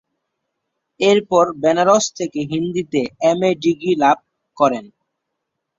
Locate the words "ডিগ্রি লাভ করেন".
3.63-4.85